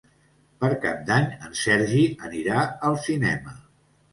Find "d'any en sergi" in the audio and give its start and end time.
1.09-2.01